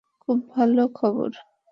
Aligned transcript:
খুব 0.19 0.37
ভালো 0.49 0.83
খবর। 0.93 1.31